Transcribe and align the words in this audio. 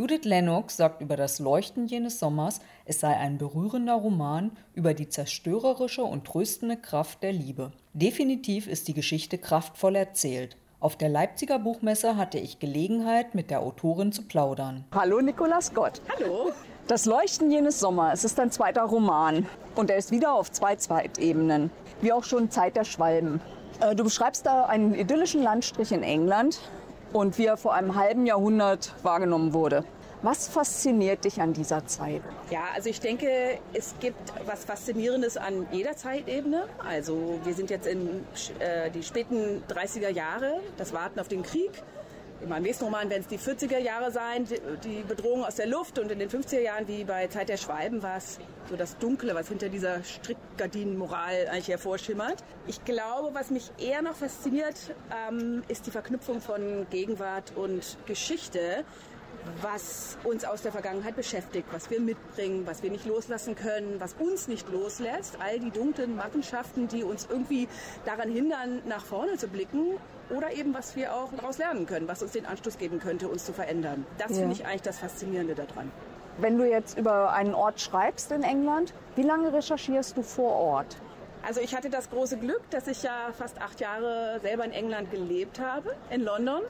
Judith 0.00 0.24
Lennox 0.24 0.78
sagt 0.78 1.02
über 1.02 1.14
das 1.14 1.40
Leuchten 1.40 1.86
jenes 1.86 2.18
Sommers, 2.18 2.62
es 2.86 3.00
sei 3.00 3.14
ein 3.18 3.36
berührender 3.36 3.96
Roman 3.96 4.50
über 4.72 4.94
die 4.94 5.10
zerstörerische 5.10 6.02
und 6.02 6.24
tröstende 6.24 6.78
Kraft 6.78 7.22
der 7.22 7.34
Liebe. 7.34 7.70
Definitiv 7.92 8.66
ist 8.66 8.88
die 8.88 8.94
Geschichte 8.94 9.36
kraftvoll 9.36 9.96
erzählt. 9.96 10.56
Auf 10.80 10.96
der 10.96 11.10
Leipziger 11.10 11.58
Buchmesse 11.58 12.16
hatte 12.16 12.38
ich 12.38 12.58
Gelegenheit, 12.58 13.34
mit 13.34 13.50
der 13.50 13.60
Autorin 13.60 14.10
zu 14.10 14.22
plaudern. 14.22 14.86
Hallo 14.94 15.20
Nikolaus 15.20 15.74
Gott. 15.74 16.00
Hallo. 16.16 16.52
Das 16.86 17.04
Leuchten 17.04 17.50
jenes 17.50 17.78
Sommers 17.78 18.24
ist 18.24 18.40
ein 18.40 18.50
zweiter 18.50 18.84
Roman 18.84 19.44
und 19.74 19.90
er 19.90 19.98
ist 19.98 20.12
wieder 20.12 20.32
auf 20.32 20.50
zwei 20.50 20.76
Zweitebenen, 20.76 21.70
wie 22.00 22.14
auch 22.14 22.24
schon 22.24 22.50
Zeit 22.50 22.74
der 22.74 22.84
Schwalben. 22.84 23.42
Äh, 23.80 23.94
du 23.94 24.04
beschreibst 24.04 24.46
da 24.46 24.64
einen 24.64 24.94
idyllischen 24.94 25.42
Landstrich 25.42 25.92
in 25.92 26.02
England 26.02 26.58
und 27.12 27.38
wie 27.38 27.46
er 27.46 27.56
vor 27.56 27.74
einem 27.74 27.94
halben 27.94 28.26
Jahrhundert 28.26 28.94
wahrgenommen 29.02 29.52
wurde. 29.52 29.84
Was 30.22 30.48
fasziniert 30.48 31.24
dich 31.24 31.40
an 31.40 31.54
dieser 31.54 31.86
Zeit? 31.86 32.20
Ja, 32.50 32.64
also 32.74 32.90
ich 32.90 33.00
denke, 33.00 33.58
es 33.72 33.94
gibt 34.00 34.32
was 34.44 34.66
Faszinierendes 34.66 35.38
an 35.38 35.66
jeder 35.72 35.96
Zeitebene. 35.96 36.64
Also 36.86 37.40
wir 37.44 37.54
sind 37.54 37.70
jetzt 37.70 37.86
in 37.86 38.26
äh, 38.58 38.90
die 38.90 39.02
späten 39.02 39.62
30er 39.70 40.10
Jahre, 40.10 40.60
das 40.76 40.92
Warten 40.92 41.20
auf 41.20 41.28
den 41.28 41.42
Krieg. 41.42 41.70
In 42.42 42.48
meinem 42.48 42.62
nächsten 42.62 42.84
Roman 42.84 43.10
werden 43.10 43.20
es 43.20 43.28
die 43.28 43.38
40er 43.38 43.76
Jahre 43.76 44.10
sein, 44.10 44.46
die 44.82 45.02
Bedrohung 45.06 45.44
aus 45.44 45.56
der 45.56 45.66
Luft. 45.66 45.98
Und 45.98 46.10
in 46.10 46.18
den 46.18 46.30
50er 46.30 46.60
Jahren, 46.60 46.88
wie 46.88 47.04
bei 47.04 47.26
Zeit 47.26 47.50
der 47.50 47.58
Schwalben, 47.58 48.02
war 48.02 48.16
es 48.16 48.38
so 48.70 48.76
das 48.76 48.96
Dunkle, 48.96 49.34
was 49.34 49.48
hinter 49.48 49.68
dieser 49.68 50.02
Strickgardinenmoral 50.02 51.48
eigentlich 51.48 51.68
hervorschimmert. 51.68 52.42
Ich 52.66 52.82
glaube, 52.86 53.34
was 53.34 53.50
mich 53.50 53.70
eher 53.78 54.00
noch 54.00 54.14
fasziniert, 54.14 54.94
ähm, 55.28 55.62
ist 55.68 55.86
die 55.86 55.90
Verknüpfung 55.90 56.40
von 56.40 56.86
Gegenwart 56.88 57.52
und 57.56 57.98
Geschichte 58.06 58.84
was 59.62 60.18
uns 60.24 60.44
aus 60.44 60.60
der 60.60 60.70
Vergangenheit 60.70 61.16
beschäftigt, 61.16 61.66
was 61.72 61.90
wir 61.90 61.98
mitbringen, 61.98 62.66
was 62.66 62.82
wir 62.82 62.90
nicht 62.90 63.06
loslassen 63.06 63.54
können, 63.54 63.98
was 63.98 64.14
uns 64.18 64.48
nicht 64.48 64.68
loslässt, 64.70 65.38
all 65.40 65.58
die 65.58 65.70
dunklen 65.70 66.14
Machenschaften, 66.14 66.88
die 66.88 67.04
uns 67.04 67.26
irgendwie 67.30 67.66
daran 68.04 68.30
hindern, 68.30 68.82
nach 68.86 69.02
vorne 69.02 69.38
zu 69.38 69.48
blicken 69.48 69.96
oder 70.30 70.52
eben 70.52 70.74
was 70.74 70.96
wir 70.96 71.14
auch 71.14 71.30
daraus 71.36 71.58
lernen 71.58 71.86
können, 71.86 72.08
was 72.08 72.22
uns 72.22 72.32
den 72.32 72.46
Anstoß 72.46 72.78
geben 72.78 72.98
könnte, 73.00 73.28
uns 73.28 73.44
zu 73.44 73.52
verändern. 73.52 74.06
Das 74.18 74.30
ja. 74.30 74.38
finde 74.38 74.52
ich 74.52 74.66
eigentlich 74.66 74.82
das 74.82 74.98
Faszinierende 74.98 75.54
daran. 75.54 75.90
Wenn 76.38 76.56
du 76.56 76.64
jetzt 76.64 76.96
über 76.96 77.32
einen 77.32 77.54
Ort 77.54 77.80
schreibst 77.80 78.32
in 78.32 78.42
England, 78.42 78.94
wie 79.16 79.22
lange 79.22 79.52
recherchierst 79.52 80.16
du 80.16 80.22
vor 80.22 80.52
Ort? 80.52 80.96
Also 81.46 81.60
ich 81.60 81.74
hatte 81.74 81.90
das 81.90 82.10
große 82.10 82.36
Glück, 82.36 82.62
dass 82.70 82.86
ich 82.86 83.02
ja 83.02 83.30
fast 83.36 83.60
acht 83.60 83.80
Jahre 83.80 84.38
selber 84.40 84.64
in 84.64 84.72
England 84.72 85.10
gelebt 85.10 85.58
habe, 85.58 85.94
in 86.10 86.22
London. 86.22 86.62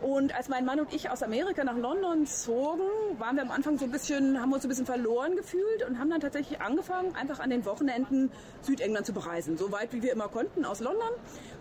Und 0.00 0.34
als 0.36 0.48
mein 0.48 0.64
Mann 0.64 0.78
und 0.78 0.94
ich 0.94 1.10
aus 1.10 1.24
Amerika 1.24 1.64
nach 1.64 1.76
London 1.76 2.24
zogen, 2.26 2.82
waren 3.18 3.34
wir 3.34 3.42
am 3.42 3.50
Anfang 3.50 3.78
so 3.78 3.84
ein 3.84 3.90
bisschen, 3.90 4.40
haben 4.40 4.52
uns 4.52 4.64
ein 4.64 4.68
bisschen 4.68 4.86
verloren 4.86 5.34
gefühlt 5.34 5.84
und 5.88 5.98
haben 5.98 6.10
dann 6.10 6.20
tatsächlich 6.20 6.60
angefangen, 6.60 7.14
einfach 7.16 7.40
an 7.40 7.50
den 7.50 7.64
Wochenenden 7.64 8.30
Südengland 8.62 9.06
zu 9.06 9.12
bereisen. 9.12 9.58
So 9.58 9.72
weit 9.72 9.92
wie 9.92 10.02
wir 10.02 10.12
immer 10.12 10.28
konnten 10.28 10.64
aus 10.64 10.80
London. 10.80 11.10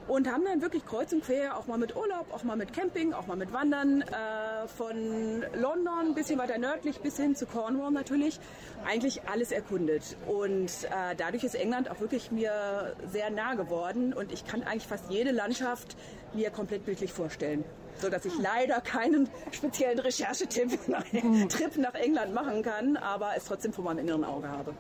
Und 0.07 0.31
haben 0.31 0.45
dann 0.45 0.61
wirklich 0.61 0.85
kreuz 0.85 1.11
und 1.11 1.23
quer, 1.23 1.57
auch 1.57 1.67
mal 1.67 1.77
mit 1.77 1.95
Urlaub, 1.95 2.33
auch 2.33 2.43
mal 2.43 2.55
mit 2.55 2.71
Camping, 2.71 3.13
auch 3.13 3.27
mal 3.27 3.35
mit 3.35 3.51
Wandern, 3.51 4.01
äh, 4.01 4.67
von 4.67 5.43
London 5.53 6.09
ein 6.09 6.15
bisschen 6.15 6.39
weiter 6.39 6.57
nördlich 6.57 6.99
bis 7.01 7.17
hin 7.17 7.35
zu 7.35 7.45
Cornwall 7.45 7.91
natürlich, 7.91 8.39
eigentlich 8.85 9.27
alles 9.27 9.51
erkundet. 9.51 10.15
Und 10.25 10.69
äh, 10.85 11.15
dadurch 11.17 11.43
ist 11.43 11.55
England 11.55 11.91
auch 11.91 11.99
wirklich 11.99 12.31
mir 12.31 12.95
sehr 13.11 13.29
nah 13.29 13.55
geworden 13.55 14.13
und 14.13 14.31
ich 14.31 14.45
kann 14.45 14.63
eigentlich 14.63 14.87
fast 14.87 15.09
jede 15.09 15.31
Landschaft 15.31 15.97
mir 16.33 16.51
komplett 16.51 16.85
bildlich 16.85 17.11
vorstellen 17.11 17.63
so 17.99 18.09
dass 18.09 18.25
ich 18.25 18.33
leider 18.39 18.79
keinen 18.81 19.27
speziellen 19.51 19.99
Recherchetipp 19.99 20.79
nach, 20.87 21.03
Trip 21.03 21.77
nach 21.77 21.95
England 21.95 22.33
machen 22.33 22.61
kann, 22.61 22.97
aber 22.97 23.31
es 23.35 23.45
trotzdem 23.45 23.73
vor 23.73 23.83
meinem 23.83 23.99
inneren 23.99 24.23
Auge 24.23 24.49
habe. 24.49 24.73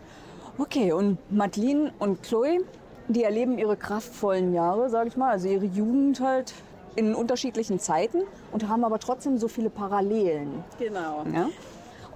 Okay, 0.57 0.91
und 0.91 1.17
Madeline 1.31 1.93
und 1.99 2.23
Chloe, 2.23 2.59
die 3.07 3.23
erleben 3.23 3.57
ihre 3.57 3.77
kraftvollen 3.77 4.53
Jahre, 4.53 4.89
sage 4.89 5.09
ich 5.09 5.17
mal, 5.17 5.31
also 5.31 5.47
ihre 5.47 5.65
Jugend 5.65 6.19
halt 6.19 6.53
in 6.95 7.13
unterschiedlichen 7.13 7.79
Zeiten 7.79 8.23
und 8.51 8.67
haben 8.67 8.83
aber 8.83 8.99
trotzdem 8.99 9.37
so 9.37 9.47
viele 9.47 9.69
Parallelen. 9.69 10.63
Genau. 10.79 11.23
Ja? 11.33 11.49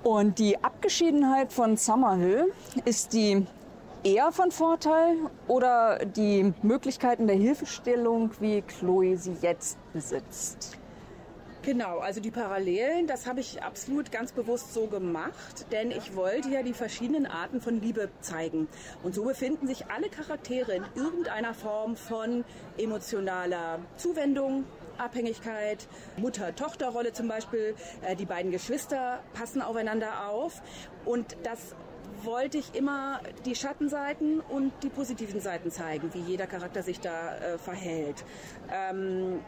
Und 0.04 0.40
die 0.40 0.64
Abgeschiedenheit 0.64 1.54
von 1.54 1.78
Summerhill 1.78 2.52
ist 2.86 3.14
die 3.14 3.46
eher 4.04 4.32
von 4.32 4.52
Vorteil 4.52 5.16
oder 5.48 6.00
die 6.06 6.54
Möglichkeiten 6.64 7.28
der 7.28 7.36
Hilfestellung, 7.36 8.32
wie 8.40 8.64
Chloe 8.64 9.16
sie 9.16 9.36
jetzt 9.42 9.78
besitzt? 9.94 10.78
Genau, 11.64 12.00
also 12.00 12.20
die 12.22 12.32
Parallelen, 12.32 13.06
das 13.06 13.28
habe 13.28 13.40
ich 13.40 13.62
absolut 13.62 14.12
ganz 14.12 14.32
bewusst 14.32 14.74
so 14.74 14.88
gemacht, 14.88 15.68
denn 15.72 15.92
ich 15.92 16.16
wollte 16.16 16.50
ja 16.50 16.64
die 16.64 16.74
verschiedenen 16.74 17.28
Arten 17.28 17.62
von 17.62 17.80
Liebe 17.80 18.10
zeigen. 18.20 18.68
Und 19.04 19.14
so 19.14 19.26
befinden 19.26 19.68
sich 19.68 19.86
alle 19.92 20.10
Charaktere 20.10 20.74
in 20.74 20.84
irgendeiner 20.96 21.54
Form 21.54 21.96
von 21.96 22.44
emotionaler 22.80 23.78
Zuwendung, 23.98 24.64
Abhängigkeit, 24.98 25.88
Mutter-Tochter-Rolle 26.18 27.14
zum 27.14 27.28
Beispiel. 27.28 27.76
Äh, 28.02 28.16
die 28.16 28.26
beiden 28.26 28.52
Geschwister 28.52 29.20
passen 29.34 29.62
aufeinander 29.62 30.30
auf 30.30 30.64
und 31.06 31.38
das 31.44 31.76
wollte 32.24 32.58
ich 32.58 32.74
immer 32.74 33.20
die 33.46 33.56
Schattenseiten 33.56 34.40
und 34.40 34.72
die 34.82 34.90
positiven 34.90 35.42
Seiten 35.42 35.70
zeigen, 35.70 36.12
wie 36.14 36.22
jeder 36.22 36.48
Charakter 36.48 36.82
sich 36.82 37.00
da 37.00 37.38
äh, 37.38 37.58
verhält. 37.60 38.26
Ähm, 38.72 39.42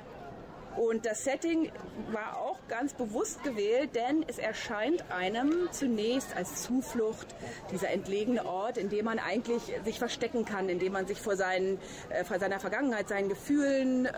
und 0.77 1.05
das 1.05 1.23
Setting 1.23 1.71
war 2.11 2.37
auch 2.37 2.57
ganz 2.67 2.93
bewusst 2.93 3.43
gewählt, 3.43 3.95
denn 3.95 4.25
es 4.27 4.37
erscheint 4.37 5.03
einem 5.11 5.69
zunächst 5.71 6.35
als 6.35 6.63
Zuflucht 6.63 7.27
dieser 7.71 7.89
entlegene 7.89 8.45
Ort, 8.45 8.77
in 8.77 8.89
dem 8.89 9.05
man 9.05 9.19
eigentlich 9.19 9.61
sich 9.85 9.99
verstecken 9.99 10.45
kann, 10.45 10.69
in 10.69 10.79
dem 10.79 10.93
man 10.93 11.07
sich 11.07 11.19
vor, 11.19 11.35
seinen, 11.35 11.79
äh, 12.09 12.23
vor 12.23 12.39
seiner 12.39 12.59
Vergangenheit, 12.59 13.09
seinen 13.09 13.29
Gefühlen 13.29 14.05
äh, 14.05 14.11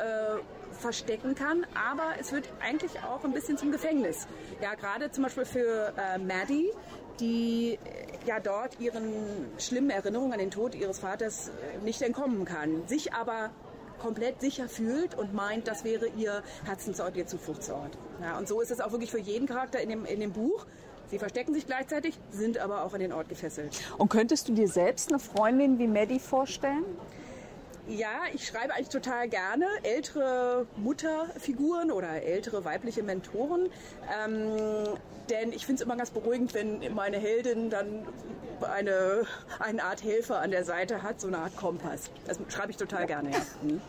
verstecken 0.80 1.36
kann. 1.36 1.66
Aber 1.74 2.14
es 2.20 2.32
wird 2.32 2.50
eigentlich 2.62 3.02
auch 3.04 3.24
ein 3.24 3.34
bisschen 3.34 3.58
zum 3.58 3.72
Gefängnis. 3.72 4.28
Ja, 4.62 4.76
gerade 4.76 5.12
zum 5.12 5.24
Beispiel 5.24 5.46
für 5.46 5.94
äh, 5.98 6.18
Maddie, 6.18 6.72
die 7.20 7.80
äh, 7.84 8.28
ja 8.28 8.40
dort 8.40 8.80
ihren 8.80 9.14
schlimmen 9.58 9.90
Erinnerungen 9.90 10.34
an 10.34 10.40
den 10.40 10.52
Tod 10.52 10.76
ihres 10.76 11.00
Vaters 11.00 11.50
äh, 11.50 11.84
nicht 11.84 12.02
entkommen 12.02 12.46
kann, 12.46 12.88
sich 12.88 13.14
aber 13.14 13.52
komplett 14.06 14.40
sicher 14.40 14.70
fühlt 14.70 15.16
und 15.16 15.34
meint, 15.34 15.68
das 15.68 15.84
wäre 15.84 16.08
ihr 16.16 16.44
Herzensort, 16.64 17.18
ihr 17.18 17.26
Zufluchtsort. 17.26 17.98
Ja, 18.22 18.38
und 18.38 18.48
so 18.48 18.62
ist 18.62 18.70
es 18.70 18.80
auch 18.80 18.92
wirklich 18.92 19.10
für 19.10 19.20
jeden 19.20 19.48
Charakter 19.48 19.82
in 19.82 19.90
dem, 19.90 20.06
in 20.06 20.20
dem 20.20 20.32
Buch. 20.32 20.68
Sie 21.10 21.18
verstecken 21.18 21.56
sich 21.56 21.66
gleichzeitig, 21.66 22.20
sind 22.30 22.60
aber 22.60 22.84
auch 22.84 22.94
an 22.94 23.00
den 23.00 23.12
Ort 23.12 23.30
gefesselt. 23.30 23.76
Und 23.98 24.10
könntest 24.10 24.48
du 24.48 24.54
dir 24.54 24.68
selbst 24.68 25.10
eine 25.10 25.18
Freundin 25.18 25.80
wie 25.80 25.88
Maddie 25.88 26.20
vorstellen? 26.20 26.86
Ja, 27.88 28.23
ich 28.34 28.47
schreibe 28.47 28.73
eigentlich 28.73 28.90
total 28.90 29.29
gerne 29.29 29.68
ältere 29.84 30.66
Mutterfiguren 30.78 31.91
oder 31.91 32.23
ältere 32.23 32.66
weibliche 32.66 33.03
Mentoren. 33.03 33.69
Ähm, 34.25 34.97
denn 35.29 35.51
ich 35.51 35.66
finde 35.66 35.81
es 35.81 35.85
immer 35.85 35.96
ganz 35.96 36.09
beruhigend, 36.09 36.53
wenn 36.56 36.94
meine 36.96 37.18
Heldin 37.18 37.69
dann 37.69 38.07
eine, 38.62 39.23
eine 39.59 39.84
Art 39.84 40.03
Helfer 40.03 40.40
an 40.40 40.51
der 40.51 40.63
Seite 40.63 41.03
hat, 41.03 41.22
so 41.22 41.28
eine 41.28 41.40
Art 41.40 41.56
Kompass. 41.57 42.09
Das 42.25 42.40
schreibe 42.50 42.72
ich 42.72 42.78
total 42.78 43.06
gerne, 43.06 43.31
ja. 43.31 43.38
Mhm. 43.63 43.81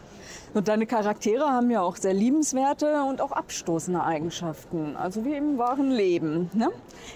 Und 0.54 0.68
deine 0.68 0.86
Charaktere 0.86 1.44
haben 1.44 1.70
ja 1.70 1.82
auch 1.82 1.96
sehr 1.96 2.14
liebenswerte 2.14 3.02
und 3.02 3.20
auch 3.20 3.32
abstoßende 3.32 4.02
Eigenschaften, 4.02 4.96
also 4.96 5.24
wie 5.24 5.34
im 5.34 5.58
wahren 5.58 5.90
Leben. 5.90 6.50
Ne? 6.52 6.70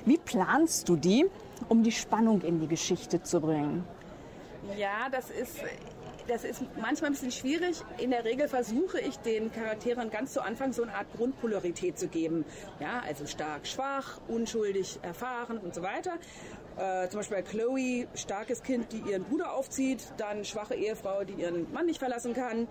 Wie 0.05 0.19
planst 0.19 0.89
du 0.89 0.97
die, 0.97 1.27
um 1.69 1.83
die 1.83 1.93
Spannung 1.93 2.43
in 2.43 2.61
die 2.61 2.69
Geschichte 2.69 3.23
zu 3.23 3.41
bringen? 3.41 3.85
Ja, 4.77 5.09
das 5.11 5.31
ist 5.31 5.61
das 6.31 6.45
ist 6.45 6.63
manchmal 6.81 7.11
ein 7.11 7.15
bisschen 7.15 7.33
schwierig. 7.33 7.83
In 7.99 8.11
der 8.11 8.25
Regel 8.25 8.47
versuche 8.47 9.01
ich 9.01 9.17
den 9.19 9.53
Charakteren 9.53 10.11
ganz 10.11 10.33
zu 10.33 10.43
Anfang 10.43 10.73
so 10.73 10.83
eine 10.83 10.95
Art 10.95 11.13
Grundpolarität 11.17 11.99
zu 11.99 12.07
geben. 12.07 12.45
Ja, 12.79 13.03
also 13.05 13.27
stark, 13.27 13.67
schwach, 13.67 14.21
unschuldig, 14.29 15.01
erfahren 15.03 15.59
und 15.59 15.75
so 15.75 15.83
weiter. 15.83 16.13
Äh, 16.77 17.09
zum 17.09 17.19
Beispiel 17.19 17.39
bei 17.39 17.43
Chloe, 17.43 18.07
starkes 18.15 18.63
Kind, 18.63 18.93
die 18.93 18.99
ihren 19.11 19.25
Bruder 19.25 19.53
aufzieht, 19.53 20.05
dann 20.19 20.45
schwache 20.45 20.77
Ehefrau, 20.77 21.25
die 21.25 21.35
ihren 21.35 21.71
Mann 21.73 21.87
nicht 21.87 21.99
verlassen 21.99 22.33
kann. 22.33 22.69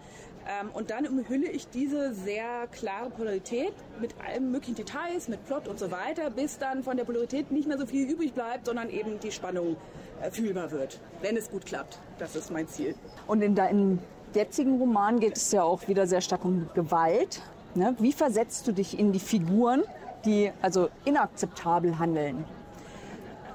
Ähm, 0.50 0.70
und 0.74 0.90
dann 0.90 1.06
umhülle 1.06 1.48
ich 1.48 1.68
diese 1.70 2.12
sehr 2.14 2.68
klare 2.72 3.12
Polarität 3.12 3.74
mit 4.02 4.16
allen 4.26 4.52
möglichen 4.52 4.76
Details, 4.76 5.28
mit 5.28 5.46
Plot 5.46 5.68
und 5.68 5.78
so 5.78 5.92
weiter, 5.92 6.32
bis 6.32 6.58
dann 6.58 6.82
von 6.82 6.98
der 6.98 7.04
Polarität 7.04 7.52
nicht 7.52 7.68
mehr 7.68 7.78
so 7.78 7.86
viel 7.86 8.10
übrig 8.10 8.34
bleibt, 8.34 8.66
sondern 8.66 8.90
eben 8.90 9.20
die 9.20 9.32
Spannung 9.32 9.76
äh, 10.22 10.32
fühlbar 10.32 10.72
wird, 10.72 11.00
wenn 11.22 11.38
es 11.38 11.52
gut 11.52 11.68
klappt. 11.68 12.00
Das 12.18 12.36
ist 12.36 12.52
mein 12.52 12.68
Ziel. 12.68 12.96
Und 13.28 13.44
in 13.44 13.54
deinem 13.54 14.00
jetzigen 14.34 14.80
Roman 14.80 15.20
geht 15.20 15.38
es 15.38 15.52
ja 15.52 15.62
auch 15.62 15.88
wieder 15.88 16.08
sehr 16.08 16.22
stark 16.22 16.44
um 16.44 16.68
Gewalt. 16.74 17.42
Ne? 17.76 17.96
Wie 18.00 18.12
versetzt 18.12 18.68
du 18.68 18.72
dich 18.72 18.98
in 18.98 19.12
die 19.12 19.20
Figuren, 19.20 19.84
die 20.26 20.52
also 20.64 20.90
inakzeptabel 21.06 22.00
handeln? 22.00 22.44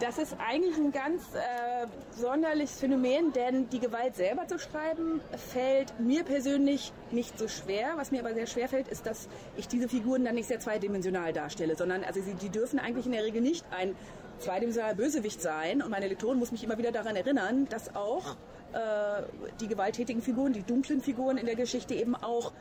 Das 0.05 0.19
ist 0.19 0.37
eigentlich 0.39 0.77
ein 0.77 0.93
ganz 0.93 1.23
äh, 1.35 1.87
sonderliches 2.11 2.79
Phänomen, 2.79 3.33
denn 3.33 3.71
die 3.71 3.79
Gewalt 3.79 4.17
selber 4.17 4.47
zu 4.47 4.59
schreiben 4.59 5.23
fällt 5.51 5.99
mir 5.99 6.25
persönlich 6.25 6.93
nicht 7.11 7.39
so 7.39 7.49
schwer. 7.49 7.95
Was 7.97 8.11
mir 8.11 8.21
aber 8.21 8.35
sehr 8.35 8.47
schwer 8.47 8.69
fällt, 8.69 8.89
ist, 8.89 9.07
dass 9.07 9.31
ich 9.57 9.67
diese 9.67 9.89
Figuren 9.89 10.23
dann 10.23 10.35
nicht 10.35 10.49
sehr 10.49 10.61
zweidimensional 10.61 11.33
darstelle, 11.33 11.75
sondern 11.75 12.05
also 12.05 12.21
sie, 12.21 12.35
die 12.35 12.51
dürfen 12.51 12.79
eigentlich 12.79 13.07
in 13.07 13.13
der 13.13 13.25
Regel 13.25 13.41
nicht 13.41 13.65
ein 13.71 13.97
zweidimensionaler 14.41 14.95
Bösewicht 14.95 15.41
sein. 15.41 15.81
Und 15.81 15.91
meine 15.91 16.07
Lektorin 16.07 16.39
muss 16.39 16.53
mich 16.53 16.63
immer 16.63 16.77
wieder 16.77 16.93
daran 16.93 17.17
erinnern, 17.17 17.67
dass 17.71 17.97
auch 17.97 18.37
äh, 18.75 19.23
die 19.63 19.69
gewalttätigen 19.69 20.21
Figuren, 20.21 20.53
die 20.53 20.65
dunklen 20.65 21.01
Figuren 21.01 21.39
in 21.39 21.47
der 21.47 21.57
Geschichte 21.57 21.95
eben 21.95 22.15
auch 22.15 22.53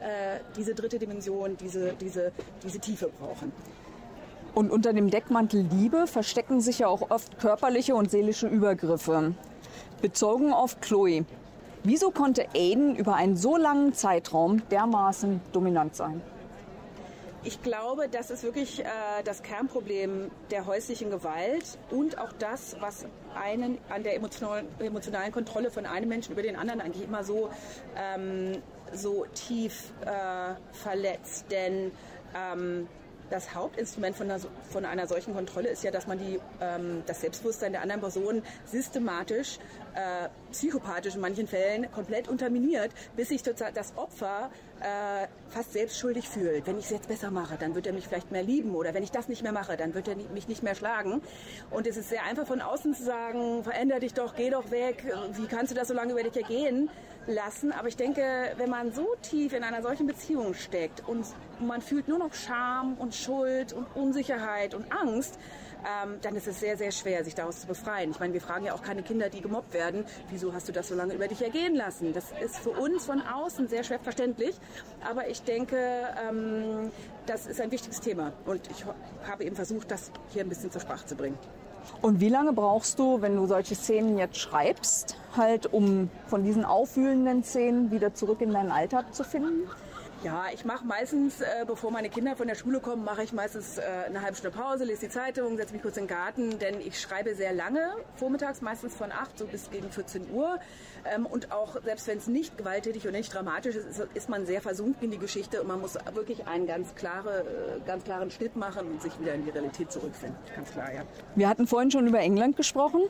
äh, 0.00 0.40
diese 0.56 0.74
dritte 0.74 0.98
Dimension, 0.98 1.56
diese, 1.58 1.92
diese, 1.92 2.32
diese 2.64 2.80
Tiefe 2.80 3.08
brauchen. 3.20 3.52
Und 4.54 4.70
unter 4.70 4.92
dem 4.92 5.10
Deckmantel 5.10 5.66
Liebe 5.70 6.06
verstecken 6.06 6.60
sich 6.60 6.80
ja 6.80 6.88
auch 6.88 7.10
oft 7.10 7.38
körperliche 7.38 7.94
und 7.94 8.10
seelische 8.10 8.48
Übergriffe. 8.48 9.34
Bezogen 10.02 10.52
auf 10.52 10.80
Chloe. 10.80 11.24
Wieso 11.84 12.10
konnte 12.10 12.46
Aiden 12.54 12.96
über 12.96 13.14
einen 13.14 13.36
so 13.36 13.56
langen 13.56 13.92
Zeitraum 13.92 14.62
dermaßen 14.68 15.40
dominant 15.52 15.94
sein? 15.94 16.20
Ich 17.44 17.62
glaube, 17.62 18.08
das 18.08 18.30
ist 18.30 18.42
wirklich 18.42 18.80
äh, 18.80 18.84
das 19.24 19.42
Kernproblem 19.42 20.30
der 20.50 20.66
häuslichen 20.66 21.08
Gewalt 21.08 21.78
und 21.90 22.18
auch 22.18 22.32
das, 22.32 22.76
was 22.80 23.06
einen 23.40 23.78
an 23.88 24.02
der 24.02 24.16
emotionalen, 24.16 24.66
emotionalen 24.80 25.32
Kontrolle 25.32 25.70
von 25.70 25.86
einem 25.86 26.08
Menschen 26.08 26.32
über 26.32 26.42
den 26.42 26.56
anderen 26.56 26.80
eigentlich 26.80 27.04
immer 27.04 27.22
so, 27.22 27.48
ähm, 27.96 28.60
so 28.92 29.24
tief 29.34 29.92
äh, 30.04 30.54
verletzt. 30.72 31.46
Denn 31.50 31.92
ähm, 32.34 32.88
das 33.30 33.54
Hauptinstrument 33.54 34.16
von 34.16 34.30
einer, 34.30 34.40
von 34.70 34.84
einer, 34.84 35.06
solchen 35.06 35.34
Kontrolle 35.34 35.68
ist 35.68 35.82
ja, 35.82 35.90
dass 35.90 36.06
man 36.06 36.18
die, 36.18 36.40
ähm, 36.60 37.02
das 37.06 37.20
Selbstbewusstsein 37.20 37.72
der 37.72 37.82
anderen 37.82 38.00
Person 38.00 38.42
systematisch, 38.66 39.58
äh, 39.94 40.28
psychopathisch 40.52 41.14
in 41.14 41.20
manchen 41.20 41.46
Fällen 41.46 41.90
komplett 41.92 42.28
unterminiert, 42.28 42.90
bis 43.16 43.28
sich 43.28 43.42
das 43.42 43.96
Opfer 43.96 44.50
äh, 44.80 45.26
fast 45.48 45.72
selbstschuldig 45.72 46.28
fühlt. 46.28 46.66
Wenn 46.66 46.78
ich 46.78 46.84
es 46.84 46.90
jetzt 46.90 47.08
besser 47.08 47.30
mache, 47.30 47.56
dann 47.58 47.74
wird 47.74 47.86
er 47.86 47.92
mich 47.92 48.06
vielleicht 48.06 48.30
mehr 48.30 48.42
lieben 48.42 48.74
oder 48.74 48.94
wenn 48.94 49.02
ich 49.02 49.10
das 49.10 49.28
nicht 49.28 49.42
mehr 49.42 49.52
mache, 49.52 49.76
dann 49.76 49.94
wird 49.94 50.08
er 50.08 50.16
mich 50.16 50.48
nicht 50.48 50.62
mehr 50.62 50.74
schlagen. 50.74 51.20
Und 51.70 51.86
es 51.86 51.96
ist 51.96 52.08
sehr 52.08 52.24
einfach 52.24 52.46
von 52.46 52.60
außen 52.60 52.94
zu 52.94 53.04
sagen, 53.04 53.64
veränder 53.64 54.00
dich 54.00 54.14
doch, 54.14 54.36
geh 54.36 54.50
doch 54.50 54.70
weg, 54.70 55.04
wie 55.32 55.46
kannst 55.46 55.72
du 55.72 55.76
das 55.76 55.88
so 55.88 55.94
lange 55.94 56.12
über 56.12 56.22
dich 56.22 56.36
ergehen 56.36 56.90
lassen? 57.28 57.72
Aber 57.72 57.88
ich 57.88 57.96
denke, 57.96 58.22
wenn 58.56 58.70
man 58.70 58.92
so 58.92 59.14
tief 59.22 59.52
in 59.52 59.62
einer 59.62 59.82
solchen 59.82 60.06
Beziehung 60.06 60.54
steckt 60.54 61.06
und 61.06 61.26
man 61.60 61.80
fühlt 61.80 62.08
nur 62.08 62.18
noch 62.18 62.34
Scham 62.34 62.94
und 62.94 63.14
Schuld 63.14 63.72
und 63.72 63.86
Unsicherheit 63.94 64.74
und 64.74 64.90
Angst, 64.92 65.38
ähm, 65.78 66.18
dann 66.22 66.34
ist 66.34 66.46
es 66.46 66.60
sehr, 66.60 66.76
sehr 66.76 66.90
schwer, 66.90 67.24
sich 67.24 67.34
daraus 67.34 67.60
zu 67.60 67.66
befreien. 67.66 68.10
Ich 68.10 68.18
meine, 68.18 68.32
wir 68.32 68.40
fragen 68.40 68.64
ja 68.64 68.74
auch 68.74 68.82
keine 68.82 69.02
Kinder, 69.02 69.28
die 69.28 69.40
gemobbt 69.40 69.74
werden, 69.74 70.04
wieso 70.30 70.52
hast 70.52 70.68
du 70.68 70.72
das 70.72 70.88
so 70.88 70.94
lange 70.94 71.14
über 71.14 71.28
dich 71.28 71.42
ergehen 71.42 71.74
lassen? 71.74 72.12
Das 72.12 72.32
ist 72.42 72.58
für 72.58 72.70
uns 72.70 73.04
von 73.04 73.20
außen 73.20 73.68
sehr 73.68 73.84
schwer 73.84 74.00
verständlich, 74.00 74.56
aber 75.08 75.28
ich 75.28 75.42
denke, 75.42 75.76
ähm, 76.28 76.90
das 77.26 77.46
ist 77.46 77.60
ein 77.60 77.70
wichtiges 77.70 78.00
Thema 78.00 78.32
und 78.46 78.68
ich 78.70 78.84
habe 79.28 79.44
eben 79.44 79.54
versucht, 79.54 79.90
das 79.90 80.10
hier 80.32 80.42
ein 80.42 80.48
bisschen 80.48 80.70
zur 80.70 80.80
Sprache 80.80 81.06
zu 81.06 81.14
bringen. 81.14 81.38
Und 82.00 82.20
wie 82.20 82.28
lange 82.28 82.52
brauchst 82.52 82.98
du, 82.98 83.20
wenn 83.20 83.36
du 83.36 83.46
solche 83.46 83.74
Szenen 83.74 84.18
jetzt 84.18 84.38
schreibst, 84.38 85.16
halt, 85.36 85.72
um 85.72 86.10
von 86.26 86.44
diesen 86.44 86.64
aufwühlenden 86.64 87.42
Szenen 87.42 87.90
wieder 87.90 88.14
zurück 88.14 88.40
in 88.40 88.52
deinen 88.52 88.70
Alltag 88.70 89.14
zu 89.14 89.24
finden? 89.24 89.68
Ja, 90.24 90.46
ich 90.52 90.64
mache 90.64 90.84
meistens, 90.84 91.40
äh, 91.40 91.64
bevor 91.64 91.92
meine 91.92 92.08
Kinder 92.08 92.34
von 92.34 92.48
der 92.48 92.56
Schule 92.56 92.80
kommen, 92.80 93.04
mache 93.04 93.22
ich 93.22 93.32
meistens 93.32 93.78
äh, 93.78 93.82
eine 94.06 94.20
halbe 94.20 94.36
Stunde 94.36 94.56
Pause, 94.56 94.82
lese 94.82 95.02
die 95.02 95.08
Zeitung, 95.10 95.56
setze 95.56 95.72
mich 95.72 95.82
kurz 95.82 95.96
in 95.96 96.04
den 96.04 96.08
Garten, 96.08 96.58
denn 96.58 96.80
ich 96.80 97.00
schreibe 97.00 97.36
sehr 97.36 97.52
lange, 97.52 97.92
vormittags 98.16 98.60
meistens 98.60 98.96
von 98.96 99.12
8 99.12 99.38
so 99.38 99.46
bis 99.46 99.70
gegen 99.70 99.88
14 99.90 100.28
Uhr. 100.32 100.58
Ähm, 101.14 101.24
und 101.24 101.52
auch, 101.52 101.80
selbst 101.84 102.08
wenn 102.08 102.18
es 102.18 102.26
nicht 102.26 102.58
gewalttätig 102.58 103.06
und 103.06 103.12
nicht 103.12 103.32
dramatisch 103.32 103.76
ist, 103.76 103.86
ist, 103.86 104.08
ist, 104.14 104.28
man 104.28 104.44
sehr 104.44 104.60
versunken 104.60 105.04
in 105.04 105.10
die 105.12 105.18
Geschichte 105.18 105.62
und 105.62 105.68
man 105.68 105.80
muss 105.80 105.96
wirklich 106.12 106.48
einen 106.48 106.66
ganz, 106.66 106.96
klare, 106.96 107.40
äh, 107.40 107.86
ganz 107.86 108.02
klaren 108.02 108.32
Schnitt 108.32 108.56
machen 108.56 108.88
und 108.88 109.00
sich 109.00 109.18
wieder 109.20 109.34
in 109.34 109.44
die 109.44 109.50
Realität 109.50 109.92
zurückfinden. 109.92 110.36
Ganz 110.56 110.72
klar, 110.72 110.92
ja. 110.92 111.02
Wir 111.36 111.48
hatten 111.48 111.68
vorhin 111.68 111.92
schon 111.92 112.08
über 112.08 112.18
England 112.18 112.56
gesprochen. 112.56 113.02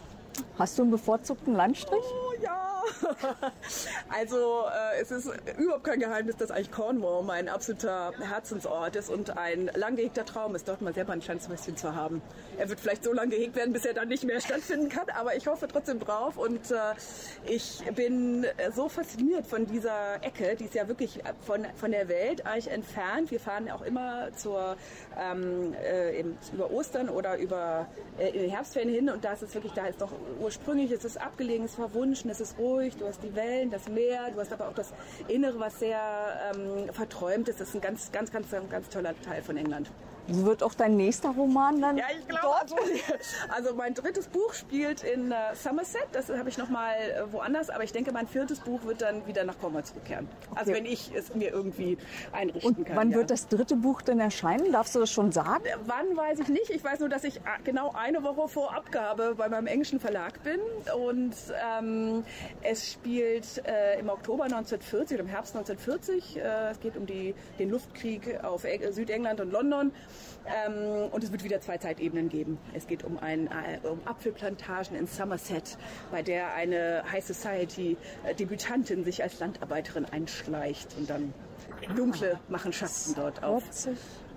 Hast 0.58 0.78
du 0.78 0.82
einen 0.82 0.90
bevorzugten 0.90 1.54
Landstrich? 1.54 2.04
Oh 2.04 2.34
ja, 2.42 2.57
also 4.08 4.64
äh, 4.66 5.00
es 5.00 5.10
ist 5.10 5.30
überhaupt 5.58 5.84
kein 5.84 6.00
Geheimnis, 6.00 6.36
dass 6.36 6.50
eigentlich 6.50 6.70
Cornwall 6.70 7.22
mein 7.22 7.48
absoluter 7.48 8.12
Herzensort 8.18 8.96
ist 8.96 9.10
und 9.10 9.36
ein 9.36 9.70
lang 9.74 9.96
gehegter 9.96 10.24
Traum 10.24 10.54
ist, 10.54 10.68
dort 10.68 10.82
mal 10.82 10.94
selber 10.94 11.12
ein 11.12 11.20
kleines 11.20 11.48
Häuschen 11.48 11.76
zu 11.76 11.94
haben. 11.94 12.22
Er 12.56 12.68
wird 12.68 12.80
vielleicht 12.80 13.04
so 13.04 13.12
lange 13.12 13.30
gehegt 13.30 13.56
werden, 13.56 13.72
bis 13.72 13.84
er 13.84 13.94
dann 13.94 14.08
nicht 14.08 14.24
mehr 14.24 14.40
stattfinden 14.40 14.88
kann, 14.88 15.06
aber 15.18 15.36
ich 15.36 15.46
hoffe 15.46 15.68
trotzdem 15.68 16.00
drauf 16.00 16.36
und 16.36 16.70
äh, 16.70 16.76
ich 17.46 17.82
bin 17.94 18.46
so 18.74 18.88
fasziniert 18.88 19.46
von 19.46 19.66
dieser 19.66 20.22
Ecke, 20.22 20.56
die 20.56 20.64
ist 20.64 20.74
ja 20.74 20.88
wirklich 20.88 21.20
von, 21.40 21.66
von 21.76 21.90
der 21.90 22.08
Welt 22.08 22.46
eigentlich 22.46 22.70
entfernt. 22.70 23.30
Wir 23.30 23.40
fahren 23.40 23.70
auch 23.70 23.82
immer 23.82 24.28
zur, 24.36 24.76
ähm, 25.18 25.74
äh, 25.74 26.20
über 26.52 26.70
Ostern 26.70 27.08
oder 27.08 27.38
über 27.38 27.86
äh, 28.18 28.48
Herbstferien 28.48 28.92
hin 28.92 29.10
und 29.10 29.24
da 29.24 29.32
ist 29.32 29.42
es 29.42 29.54
wirklich, 29.54 29.72
da 29.72 29.86
ist 29.86 30.00
doch 30.00 30.12
ursprünglich, 30.40 30.90
es 30.90 31.04
ist 31.04 31.20
abgelegen, 31.20 31.64
es 31.64 31.72
ist 31.72 31.76
verwunschen, 31.76 32.30
es 32.30 32.40
ist 32.40 32.58
ruhig, 32.58 32.77
du 32.78 33.06
hast 33.06 33.22
die 33.22 33.34
Wellen, 33.34 33.70
das 33.70 33.88
Meer, 33.88 34.30
du 34.32 34.40
hast 34.40 34.52
aber 34.52 34.68
auch 34.68 34.74
das 34.74 34.92
Innere, 35.26 35.58
was 35.58 35.78
sehr 35.80 36.00
ähm, 36.54 36.92
verträumt 36.92 37.48
ist. 37.48 37.60
Das 37.60 37.68
ist 37.68 37.74
ein 37.74 37.80
ganz, 37.80 38.12
ganz, 38.12 38.30
ganz, 38.30 38.46
ganz 38.70 38.88
toller 38.88 39.20
Teil 39.22 39.42
von 39.42 39.56
England. 39.56 39.90
Wird 40.28 40.62
auch 40.62 40.74
dein 40.74 40.96
nächster 40.96 41.30
Roman 41.30 41.80
dann 41.80 41.96
ja, 41.96 42.04
ich 42.18 42.28
glaube? 42.28 42.48
Also 43.48 43.74
mein 43.74 43.94
drittes 43.94 44.28
Buch 44.28 44.52
spielt 44.52 45.02
in 45.02 45.32
uh, 45.32 45.34
Somerset. 45.54 46.06
Das 46.12 46.28
habe 46.28 46.48
ich 46.48 46.58
noch 46.58 46.68
mal 46.68 46.94
uh, 46.94 47.32
woanders. 47.32 47.70
Aber 47.70 47.82
ich 47.84 47.92
denke, 47.92 48.12
mein 48.12 48.26
viertes 48.26 48.60
Buch 48.60 48.84
wird 48.84 49.00
dann 49.00 49.26
wieder 49.26 49.44
nach 49.44 49.58
Cornwall 49.58 49.84
zurückkehren. 49.84 50.28
Also 50.28 50.50
okay. 50.50 50.58
Also 50.60 50.72
wenn 50.72 50.86
ich 50.86 51.12
es 51.14 51.34
mir 51.34 51.50
irgendwie 51.50 51.96
einrichten 52.32 52.76
Und 52.76 52.84
kann. 52.84 52.96
Wann 52.96 53.10
ja. 53.10 53.16
wird 53.16 53.30
das 53.30 53.48
dritte 53.48 53.76
Buch 53.76 54.02
denn 54.02 54.20
erscheinen? 54.20 54.70
Darfst 54.70 54.94
du 54.94 55.00
das 55.00 55.10
schon 55.10 55.32
sagen? 55.32 55.64
Äh, 55.64 55.76
wann 55.86 56.16
weiß 56.16 56.40
ich 56.40 56.48
nicht. 56.48 56.70
Ich 56.70 56.84
weiß 56.84 57.00
nur, 57.00 57.08
dass 57.08 57.24
ich 57.24 57.40
genau 57.64 57.92
eine 57.92 58.22
Woche 58.22 58.48
vor 58.48 58.74
Abgabe 58.74 59.34
bei 59.34 59.48
meinem 59.48 59.66
englischen 59.66 59.98
Verlag 59.98 60.42
bin. 60.42 60.60
Und 60.94 61.34
ähm, 61.72 62.24
es 62.62 62.92
spielt 62.92 63.64
äh, 63.66 63.98
im 63.98 64.10
Oktober 64.10 64.44
1940 64.44 65.16
oder 65.16 65.24
im 65.24 65.30
Herbst 65.30 65.56
1940. 65.56 66.36
Äh, 66.36 66.70
es 66.70 66.80
geht 66.80 66.96
um 66.96 67.06
die, 67.06 67.34
den 67.58 67.70
Luftkrieg 67.70 68.44
auf 68.44 68.66
Südengland 68.90 69.40
und 69.40 69.52
London. 69.52 69.92
Ähm, 70.46 71.10
und 71.10 71.22
es 71.24 71.32
wird 71.32 71.44
wieder 71.44 71.60
zwei 71.60 71.78
Zeitebenen 71.78 72.28
geben. 72.28 72.58
Es 72.74 72.86
geht 72.86 73.04
um, 73.04 73.18
ein, 73.18 73.48
äh, 73.48 73.86
um 73.86 74.00
Apfelplantagen 74.04 74.96
in 74.96 75.06
Somerset, 75.06 75.76
bei 76.10 76.22
der 76.22 76.54
eine 76.54 77.02
High 77.10 77.24
Society 77.24 77.96
äh, 78.24 78.34
Debütantin 78.34 79.04
sich 79.04 79.22
als 79.22 79.38
Landarbeiterin 79.38 80.06
einschleicht 80.06 80.94
und 80.98 81.08
dann 81.10 81.32
dunkle 81.96 82.38
Machenschaften 82.48 83.14
dort 83.14 83.42
auf, 83.42 83.62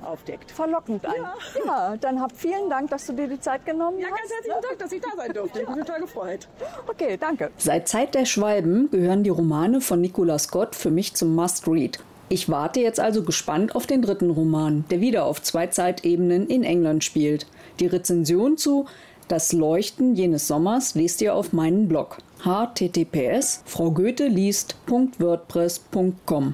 aufdeckt. 0.04 0.52
Verlockend 0.52 1.06
ein. 1.06 1.14
Ja. 1.16 1.36
ja. 1.66 1.98
dann 1.98 2.22
hab 2.22 2.36
vielen 2.36 2.70
Dank, 2.70 2.90
dass 2.90 3.06
du 3.06 3.14
dir 3.14 3.28
die 3.28 3.40
Zeit 3.40 3.66
genommen 3.66 4.00
ja, 4.00 4.08
hast. 4.08 4.12
Ja, 4.12 4.18
ganz 4.18 4.32
herzlichen 4.32 4.62
Dank, 4.62 4.80
dass 4.80 4.92
ich 4.92 5.02
da 5.02 5.10
sein 5.16 5.34
durfte. 5.34 5.62
Ich 5.62 5.68
bin 5.68 5.78
total 5.78 6.02
gefreut. 6.02 6.48
Okay, 6.88 7.18
danke. 7.18 7.52
Seit 7.58 7.88
Zeit 7.88 8.16
der 8.16 8.26
Schwalben 8.26 8.90
gehören 8.92 9.24
die 9.24 9.30
Romane 9.30 9.82
von 9.82 10.02
Nicola 10.02 10.40
Scott 10.40 10.76
für 10.76 10.92
mich 10.92 11.14
zum 11.16 11.36
Must-Read. 11.36 12.00
Ich 12.32 12.48
warte 12.48 12.80
jetzt 12.80 13.02
also 13.02 13.24
gespannt 13.24 13.76
auf 13.76 13.88
den 13.88 14.02
dritten 14.02 14.30
Roman, 14.30 14.86
der 14.90 15.02
wieder 15.02 15.26
auf 15.26 15.42
zwei 15.42 15.68
Zeitebenen 15.68 16.48
in 16.48 16.64
England 16.64 17.04
spielt. 17.04 17.46
Die 17.82 17.88
Rezension 17.88 18.56
zu 18.56 18.86
Das 19.28 19.52
Leuchten 19.52 20.16
jenes 20.16 20.48
Sommers 20.48 20.96
lest 20.96 21.22
ihr 21.22 21.36
auf 21.36 21.52
meinem 21.52 21.90
Blog 21.90 22.20
https 22.42 23.64
fraugoetheliest.wordpress.com. 23.66 26.54